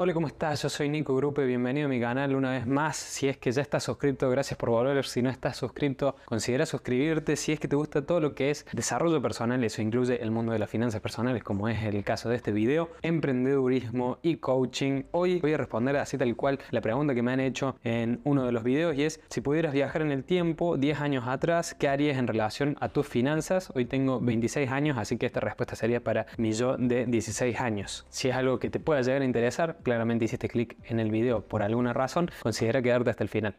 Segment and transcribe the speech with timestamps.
[0.00, 0.62] Hola, ¿cómo estás?
[0.62, 2.96] Yo soy Nico Grupe, bienvenido a mi canal una vez más.
[2.96, 5.04] Si es que ya estás suscrito, gracias por volver.
[5.04, 7.34] Si no estás suscrito, considera suscribirte.
[7.34, 10.52] Si es que te gusta todo lo que es desarrollo personal, eso incluye el mundo
[10.52, 15.02] de las finanzas personales, como es el caso de este video, emprendedurismo y coaching.
[15.10, 18.44] Hoy voy a responder así tal cual la pregunta que me han hecho en uno
[18.44, 21.88] de los videos y es, si pudieras viajar en el tiempo 10 años atrás, ¿qué
[21.88, 23.72] harías en relación a tus finanzas?
[23.74, 28.06] Hoy tengo 26 años, así que esta respuesta sería para mi yo de 16 años.
[28.10, 31.48] Si es algo que te pueda llegar a interesar, claramente hiciste clic en el video
[31.48, 33.56] por alguna razón, considera quedarte hasta el final.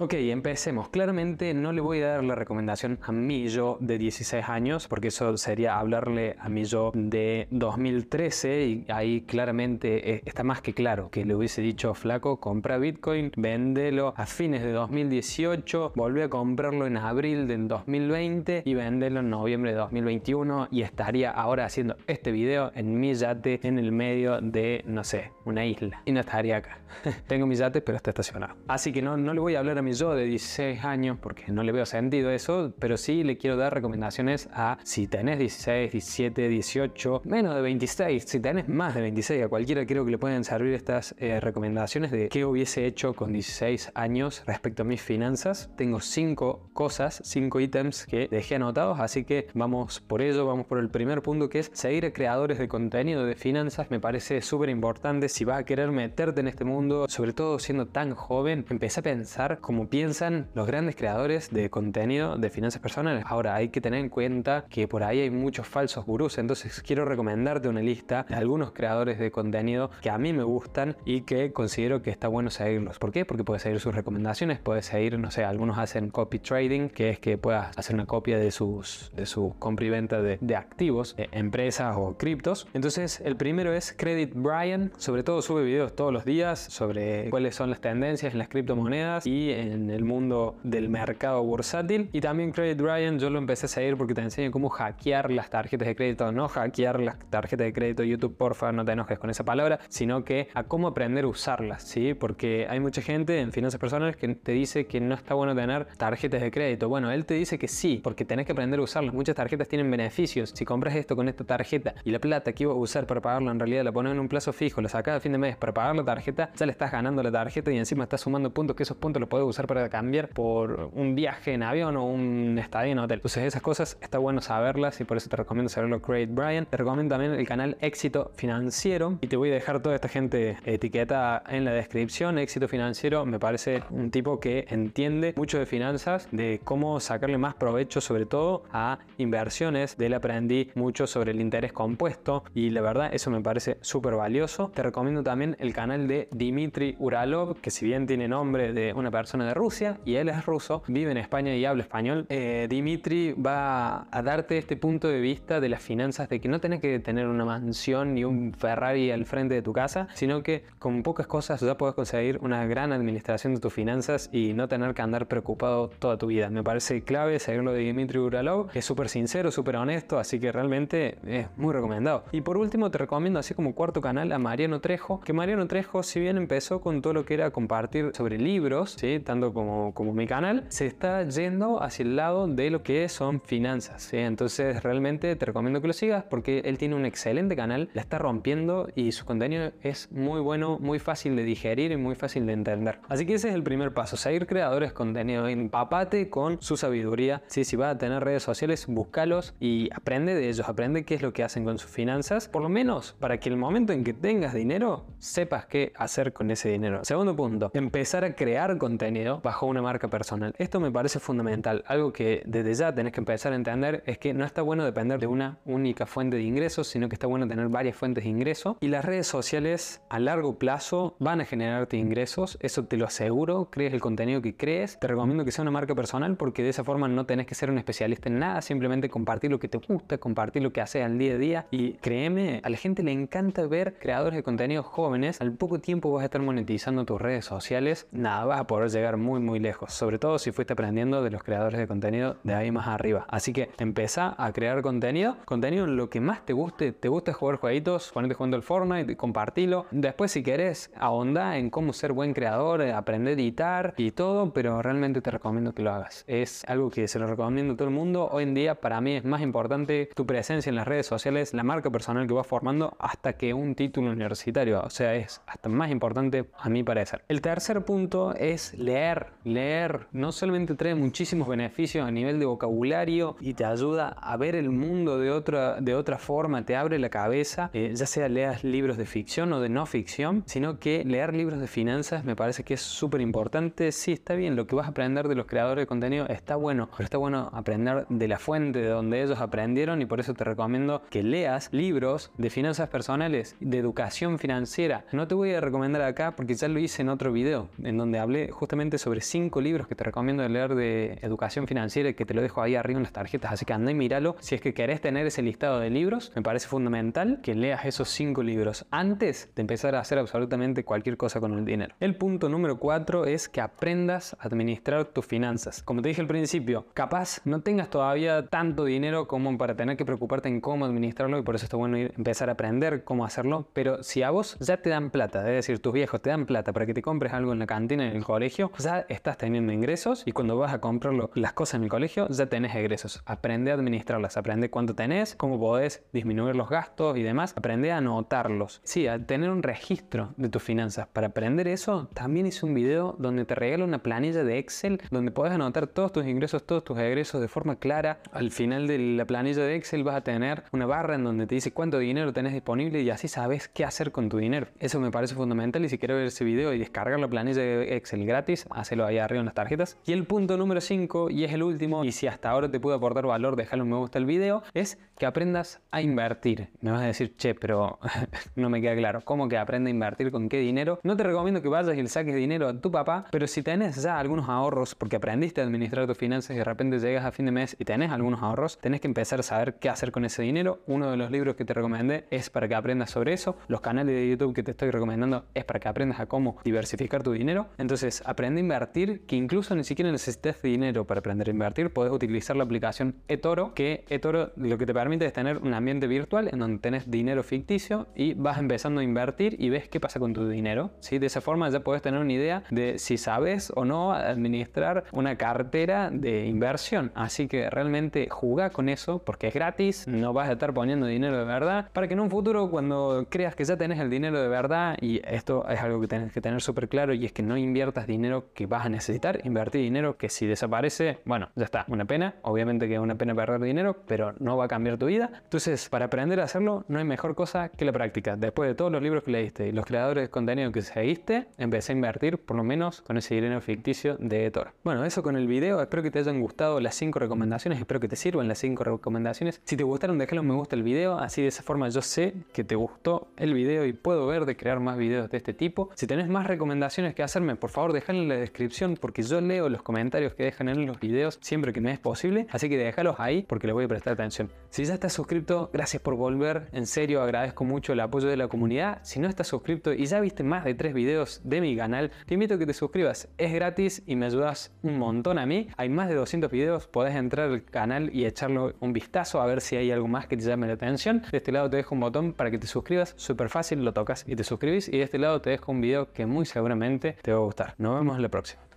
[0.00, 0.90] Ok, empecemos.
[0.90, 5.08] Claramente no le voy a dar la recomendación a mi yo de 16 años, porque
[5.08, 10.72] eso sería hablarle a mi yo de 2013 y ahí claramente eh, está más que
[10.72, 16.28] claro que le hubiese dicho flaco, compra Bitcoin, véndelo a fines de 2018, volví a
[16.28, 21.96] comprarlo en abril del 2020 y véndelo en noviembre de 2021 y estaría ahora haciendo
[22.06, 26.02] este video en mi yate en el medio de, no sé, una isla.
[26.04, 26.78] Y no estaría acá.
[27.26, 28.54] Tengo mi yate, pero está estacionado.
[28.68, 31.62] Así que no, no le voy a hablar a yo de 16 años, porque no
[31.62, 36.48] le veo sentido eso, pero sí le quiero dar recomendaciones a si tenés 16, 17,
[36.48, 40.44] 18, menos de 26, si tenés más de 26, a cualquiera creo que le pueden
[40.44, 45.70] servir estas eh, recomendaciones de qué hubiese hecho con 16 años respecto a mis finanzas.
[45.76, 50.78] Tengo 5 cosas, 5 ítems que dejé anotados, así que vamos por ello, vamos por
[50.78, 55.28] el primer punto que es seguir creadores de contenido de finanzas, me parece súper importante
[55.28, 59.02] si vas a querer meterte en este mundo, sobre todo siendo tan joven, empecé a
[59.02, 63.24] pensar como piensan los grandes creadores de contenido de finanzas personales.
[63.26, 67.04] Ahora hay que tener en cuenta que por ahí hay muchos falsos gurús, entonces quiero
[67.04, 71.52] recomendarte una lista de algunos creadores de contenido que a mí me gustan y que
[71.52, 72.98] considero que está bueno seguirlos.
[72.98, 73.24] ¿Por qué?
[73.24, 77.18] Porque puedes seguir sus recomendaciones, puedes seguir, no sé, algunos hacen copy trading, que es
[77.18, 81.16] que puedas hacer una copia de sus de su compra y venta de, de activos,
[81.16, 82.66] de empresas o criptos.
[82.74, 87.54] Entonces el primero es Credit Brian, sobre todo sube videos todos los días sobre cuáles
[87.54, 92.08] son las tendencias en las criptomonedas y en en el mundo del mercado bursátil.
[92.12, 95.50] Y también Credit Ryan, yo lo empecé a seguir porque te enseño cómo hackear las
[95.50, 99.30] tarjetas de crédito, no hackear las tarjetas de crédito YouTube, porfa, no te enojes con
[99.30, 102.14] esa palabra, sino que a cómo aprender a usarlas, ¿sí?
[102.14, 105.86] Porque hay mucha gente en finanzas personales que te dice que no está bueno tener
[105.96, 106.88] tarjetas de crédito.
[106.88, 109.14] Bueno, él te dice que sí, porque tenés que aprender a usarlas.
[109.14, 110.52] Muchas tarjetas tienen beneficios.
[110.54, 113.50] Si compras esto con esta tarjeta y la plata que ibas a usar para pagarlo
[113.50, 115.74] en realidad la pones en un plazo fijo, la sacas a fin de mes para
[115.74, 118.84] pagar la tarjeta, ya le estás ganando la tarjeta y encima estás sumando puntos que
[118.84, 122.92] esos puntos los puedes usar para cambiar por un viaje en avión o un estadio
[122.92, 123.18] en hotel.
[123.18, 126.66] Entonces esas cosas está bueno saberlas y por eso te recomiendo saberlo Create Brian.
[126.66, 130.56] Te recomiendo también el canal Éxito Financiero y te voy a dejar toda esta gente
[130.64, 132.38] etiqueta en la descripción.
[132.38, 137.54] Éxito Financiero me parece un tipo que entiende mucho de finanzas, de cómo sacarle más
[137.54, 139.96] provecho sobre todo a inversiones.
[139.96, 144.14] De él aprendí mucho sobre el interés compuesto y la verdad eso me parece súper
[144.14, 144.70] valioso.
[144.74, 149.10] Te recomiendo también el canal de Dimitri Uralov, que si bien tiene nombre de una
[149.10, 152.26] persona de Rusia y él es ruso, vive en España y habla español.
[152.28, 156.60] Eh, Dimitri va a darte este punto de vista de las finanzas, de que no
[156.60, 160.64] tenés que tener una mansión ni un Ferrari al frente de tu casa, sino que
[160.78, 164.94] con pocas cosas ya puedes conseguir una gran administración de tus finanzas y no tener
[164.94, 166.50] que andar preocupado toda tu vida.
[166.50, 170.52] Me parece clave seguirlo de Dimitri Uralov, que es súper sincero, súper honesto, así que
[170.52, 172.24] realmente es muy recomendado.
[172.32, 176.02] Y por último te recomiendo así como cuarto canal a Mariano Trejo, que Mariano Trejo
[176.02, 179.20] si bien empezó con todo lo que era compartir sobre libros, ¿sí?
[179.20, 183.40] tanto como, como mi canal, se está yendo hacia el lado de lo que son
[183.40, 184.12] finanzas.
[184.12, 188.18] Entonces realmente te recomiendo que lo sigas porque él tiene un excelente canal, la está
[188.18, 192.52] rompiendo y su contenido es muy bueno, muy fácil de digerir y muy fácil de
[192.52, 193.00] entender.
[193.08, 197.42] Así que ese es el primer paso, seguir creadores de contenido, empapate con su sabiduría.
[197.46, 201.22] si si vas a tener redes sociales, búscalos y aprende de ellos, aprende qué es
[201.22, 204.14] lo que hacen con sus finanzas, por lo menos para que el momento en que
[204.14, 207.04] tengas dinero, sepas qué hacer con ese dinero.
[207.04, 209.08] Segundo punto, empezar a crear contenido
[209.42, 210.54] bajo una marca personal.
[210.58, 211.84] Esto me parece fundamental.
[211.86, 215.18] Algo que desde ya tenés que empezar a entender es que no está bueno depender
[215.18, 218.76] de una única fuente de ingresos, sino que está bueno tener varias fuentes de ingreso.
[218.80, 223.68] Y las redes sociales a largo plazo van a generarte ingresos, eso te lo aseguro.
[223.70, 224.98] Crees el contenido que crees.
[224.98, 227.70] Te recomiendo que sea una marca personal porque de esa forma no tenés que ser
[227.70, 231.18] un especialista en nada, simplemente compartir lo que te gusta, compartir lo que haces al
[231.18, 231.66] día a día.
[231.70, 235.40] Y créeme, a la gente le encanta ver creadores de contenido jóvenes.
[235.40, 238.06] Al poco tiempo vas a estar monetizando tus redes sociales.
[238.12, 241.42] Nada, vas a poder llegar muy muy lejos, sobre todo si fuiste aprendiendo de los
[241.42, 243.26] creadores de contenido de ahí más arriba.
[243.28, 247.32] Así que empieza a crear contenido, contenido en lo que más te guste, te gusta
[247.32, 249.86] jugar jueguitos, ponete jugando el Fortnite, compartilo.
[249.90, 254.82] Después si querés ahonda en cómo ser buen creador, aprender a editar y todo, pero
[254.82, 256.24] realmente te recomiendo que lo hagas.
[256.26, 258.28] Es algo que se lo recomiendo a todo el mundo.
[258.30, 261.62] Hoy en día para mí es más importante tu presencia en las redes sociales, la
[261.62, 264.82] marca personal que vas formando hasta que un título universitario.
[264.82, 267.22] O sea, es hasta más importante a mi parecer.
[267.28, 268.97] El tercer punto es leer.
[269.44, 274.54] Leer no solamente trae muchísimos beneficios a nivel de vocabulario y te ayuda a ver
[274.54, 278.64] el mundo de otra, de otra forma, te abre la cabeza, eh, ya sea leas
[278.64, 282.64] libros de ficción o de no ficción, sino que leer libros de finanzas me parece
[282.64, 283.92] que es súper importante.
[283.92, 286.88] Sí, está bien, lo que vas a aprender de los creadores de contenido está bueno,
[286.90, 290.44] pero está bueno aprender de la fuente de donde ellos aprendieron y por eso te
[290.44, 295.04] recomiendo que leas libros de finanzas personales, de educación financiera.
[295.12, 298.18] No te voy a recomendar acá porque ya lo hice en otro video en donde
[298.18, 302.32] hablé justamente sobre cinco libros que te recomiendo leer de educación financiera y que te
[302.32, 304.36] lo dejo ahí arriba en las tarjetas, así que anda y míralo.
[304.40, 308.08] Si es que querés tener ese listado de libros, me parece fundamental que leas esos
[308.08, 311.94] cinco libros antes de empezar a hacer absolutamente cualquier cosa con el dinero.
[312.00, 315.82] El punto número cuatro es que aprendas a administrar tus finanzas.
[315.82, 320.04] Como te dije al principio, capaz no tengas todavía tanto dinero como para tener que
[320.04, 324.02] preocuparte en cómo administrarlo y por eso está bueno empezar a aprender cómo hacerlo, pero
[324.02, 326.86] si a vos ya te dan plata, es decir, tus viejos te dan plata para
[326.86, 330.32] que te compres algo en la cantina en el colegio, ya estás teniendo ingresos y
[330.32, 333.22] cuando vas a comprarlo las cosas en el colegio ya tenés egresos.
[333.26, 337.98] Aprende a administrarlas, aprende cuánto tenés, cómo podés disminuir los gastos y demás, aprende a
[337.98, 338.80] anotarlos.
[338.84, 341.08] Sí, a tener un registro de tus finanzas.
[341.08, 345.30] Para aprender eso, también hice un video donde te regalo una planilla de Excel donde
[345.30, 348.20] podés anotar todos tus ingresos, todos tus egresos de forma clara.
[348.32, 351.54] Al final de la planilla de Excel vas a tener una barra en donde te
[351.54, 354.68] dice cuánto dinero tenés disponible y así sabes qué hacer con tu dinero.
[354.78, 357.96] Eso me parece fundamental y si quieres ver ese video y descargar la planilla de
[357.96, 359.98] Excel gratis, hacelo ahí arriba en las tarjetas.
[360.06, 362.96] Y el punto número 5, y es el último, y si hasta ahora te puedo
[362.96, 366.68] aportar valor, déjalo un me gusta el video, es que aprendas a invertir.
[366.80, 367.98] Me vas a decir, che, pero
[368.56, 369.20] no me queda claro.
[369.24, 371.00] ¿Cómo que aprende a invertir con qué dinero?
[371.02, 374.02] No te recomiendo que vayas y le saques dinero a tu papá, pero si tenés
[374.02, 377.46] ya algunos ahorros, porque aprendiste a administrar tus finanzas y de repente llegas a fin
[377.46, 380.42] de mes y tenés algunos ahorros, tenés que empezar a saber qué hacer con ese
[380.42, 380.80] dinero.
[380.86, 383.56] Uno de los libros que te recomendé es para que aprendas sobre eso.
[383.68, 387.22] Los canales de YouTube que te estoy recomendando es para que aprendas a cómo diversificar
[387.22, 387.66] tu dinero.
[387.78, 391.92] Entonces, aprende invertir, que incluso ni siquiera necesitas dinero para aprender a invertir.
[391.92, 396.06] Puedes utilizar la aplicación eToro, que eToro lo que te permite es tener un ambiente
[396.06, 400.20] virtual en donde tenés dinero ficticio y vas empezando a invertir y ves qué pasa
[400.20, 400.90] con tu dinero.
[401.00, 401.18] ¿sí?
[401.18, 405.36] De esa forma ya puedes tener una idea de si sabes o no administrar una
[405.36, 407.12] cartera de inversión.
[407.14, 411.38] Así que realmente juega con eso porque es gratis, no vas a estar poniendo dinero
[411.38, 414.48] de verdad, para que en un futuro cuando creas que ya tenés el dinero de
[414.48, 417.56] verdad, y esto es algo que tienes que tener súper claro, y es que no
[417.56, 422.04] inviertas dinero que vas a necesitar, invertir dinero que si desaparece, bueno, ya está, una
[422.04, 425.30] pena, obviamente que es una pena perder dinero, pero no va a cambiar tu vida.
[425.44, 428.36] Entonces, para aprender a hacerlo, no hay mejor cosa que la práctica.
[428.36, 431.92] Después de todos los libros que leíste y los creadores de contenido que seguiste, empecé
[431.92, 434.72] a invertir por lo menos con ese dinero ficticio de Etor.
[434.84, 438.08] Bueno, eso con el video, espero que te hayan gustado las 5 recomendaciones, espero que
[438.08, 439.60] te sirvan las 5 recomendaciones.
[439.64, 442.34] Si te gustaron, déjalo un me gusta el video, así de esa forma yo sé
[442.52, 445.90] que te gustó el video y puedo ver de crear más videos de este tipo.
[445.94, 449.68] Si tenés más recomendaciones que hacerme, por favor déjalo en la descripción porque yo leo
[449.68, 453.16] los comentarios que dejan en los videos siempre que me es posible, así que déjalos
[453.18, 454.50] ahí porque les voy a prestar atención.
[454.70, 458.48] Si ya estás suscrito, gracias por volver, en serio agradezco mucho el apoyo de la
[458.48, 459.00] comunidad.
[459.02, 462.34] Si no estás suscrito y ya viste más de 3 videos de mi canal, te
[462.34, 465.68] invito a que te suscribas, es gratis y me ayudas un montón a mí.
[465.76, 469.60] Hay más de 200 videos, podés entrar al canal y echarle un vistazo a ver
[469.60, 471.22] si hay algo más que te llame la atención.
[471.30, 474.24] De este lado te dejo un botón para que te suscribas, súper fácil, lo tocas
[474.26, 474.88] y te suscribís.
[474.88, 477.74] Y de este lado te dejo un video que muy seguramente te va a gustar.
[477.78, 478.67] Nos vemos en la próxima.